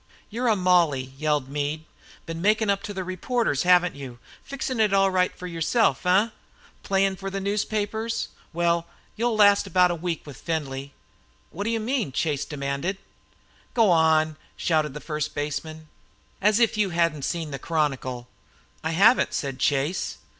[0.31, 1.83] "You're a Molly!" yelled Meade.
[2.25, 4.17] "Been makin' up to the reporters, haven't you?
[4.43, 6.29] Fixin' it all right for yourself, eh?
[6.81, 8.29] Playin' for the newspapers?
[8.51, 10.91] Well you'll last about a week with Findlay."
[11.51, 12.11] "What do you mean?"
[12.49, 13.03] demanded Chase.
[13.75, 15.87] "Go wan!" shouted the first base man.
[16.41, 18.27] "As if you hadn't seen the Chronicle!"
[18.83, 20.17] "I haven't," said Chase.